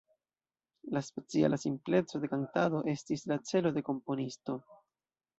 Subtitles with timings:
[0.95, 4.57] La speciala simpleco de kantado estis la celo de komponisto.